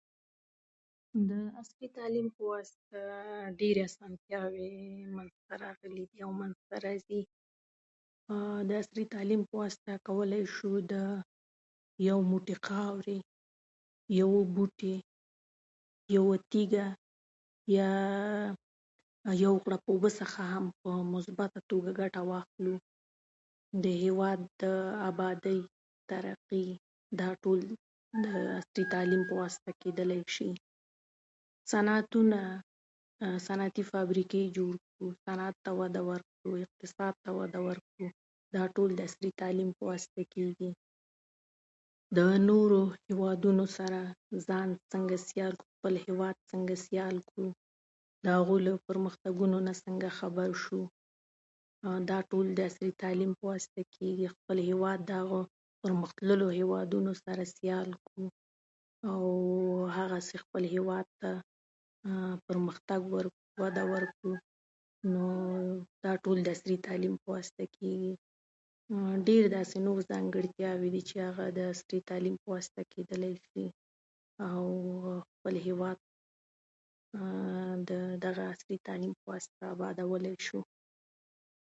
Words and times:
د 1.29 1.31
عصري 1.61 1.87
تعلیم 1.97 2.27
په 2.35 2.41
واسطه 2.53 2.97
ډېرې 3.59 3.81
اسانتیاوې 3.89 4.73
منځته 5.17 5.53
راغلي 5.65 6.03
دي 6.09 6.19
او 6.25 6.31
منځته 6.41 6.75
راځي. 6.85 7.21
د 8.67 8.69
عصري 8.81 9.03
تعلیم 9.13 9.41
په 9.49 9.53
واسطه 9.61 9.91
کولای 10.07 10.43
شو 10.55 10.71
د 10.93 10.95
یو 12.09 12.17
موټي 12.31 12.55
خاورې، 12.65 13.17
یو 14.21 14.31
بوټي، 14.55 14.95
یوه 16.15 16.35
تیږه، 16.51 16.87
بیا 17.69 17.91
یو 19.45 19.53
غوړپ 19.63 19.83
اوبو 19.91 20.09
څخه 20.21 20.41
هم 20.53 20.65
په 20.81 20.91
مثبته 21.13 21.59
توګه 21.71 21.89
ګټه 22.01 22.21
واخلو. 22.31 22.75
د 23.83 23.85
هېواد 24.03 24.39
د 24.61 24.63
ابادۍ، 25.09 25.59
ترقي، 26.09 26.67
دا 27.19 27.29
ټول 27.43 27.59
د 28.23 28.25
عصري 28.59 28.83
تعلیم 28.93 29.21
په 29.29 29.33
واسطه 29.41 29.71
کېدلی 29.81 30.21
شي. 30.35 30.51
صنعتونه، 31.71 32.39
صنعتي 33.47 33.83
فابریکې 33.91 34.41
جوړ 34.57 34.73
کړو، 34.87 35.07
صنعت 35.25 35.55
ته 35.65 35.71
وده 35.79 36.01
ورکړو، 36.09 36.51
اقتصاد 36.65 37.13
ته 37.25 37.29
وده 37.39 37.59
ورکړو، 37.67 38.07
دا 38.55 38.63
ټول 38.75 38.89
د 38.95 38.99
عصري 39.07 39.29
تعلیم 39.41 39.69
په 39.77 39.81
واسطه 39.91 40.21
کېږي. 40.33 40.71
د 42.17 42.19
نورو 42.49 42.81
هېوادونو 43.07 43.65
سره 43.77 43.99
ځان 44.47 44.69
څنګه 44.91 45.15
سیال 45.29 45.53
کړو، 45.59 45.69
خپل 45.77 45.93
هېواد 46.07 46.35
څنګه 46.51 46.73
سیال 46.87 47.15
کړو، 47.29 47.49
هغوی 48.37 48.59
له 48.67 48.73
پرمختګونو 48.87 49.57
نه 49.67 49.73
څنګه 49.85 50.09
خبر 50.19 50.49
شو، 50.63 50.81
دا 52.09 52.17
ټول 52.31 52.45
د 52.57 52.59
عصري 52.69 52.91
تعلیم 53.03 53.31
په 53.39 53.43
واسطه 53.51 53.81
کېږي. 53.95 54.25
خپل 54.35 54.57
هېواد 54.69 54.99
د 55.03 55.11
هغو 55.21 55.39
پرمختللو 55.83 56.47
هېوادونو 56.59 57.11
سره 57.25 57.43
سیال 57.57 57.89
کړو، 58.05 58.25
او 59.11 59.21
هغسې 59.97 60.35
خپل 60.43 60.63
هېواد 60.75 61.07
ته 61.21 61.29
پرمختګ 62.47 63.01
ورکړو، 63.13 63.53
وده 63.63 63.83
ورکړو. 63.93 64.33
نو 65.13 65.21
دا 66.05 66.11
ټول 66.23 66.37
د 66.43 66.47
عصري 66.55 66.77
تعلیم 66.87 67.15
په 67.23 67.27
واسطه 67.35 67.63
کېږي. 67.75 68.11
ډېر 69.27 69.43
داسې 69.57 69.75
نورې 69.87 70.03
ځانګړتیاوې 70.11 70.89
دي 70.93 71.01
چې 71.09 71.15
هغه 71.27 71.45
د 71.57 71.59
عصري 71.73 71.99
تعلیم 72.09 72.35
په 72.43 72.47
واسطه 72.53 72.81
کېدلی 72.93 73.33
شي، 73.47 73.65
او 74.49 74.61
خپل 75.33 75.55
هېواد 75.67 75.97
د 77.89 77.91
دغه 78.25 78.41
عصري 78.51 78.77
تعلیم 78.87 79.13
په 79.19 79.23
واسطه 79.31 79.61
ابادولی 79.73 80.33
شو. 80.45 80.61